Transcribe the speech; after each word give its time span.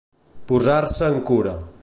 Posar-se 0.51 1.11
en 1.17 1.21
cura. 1.29 1.57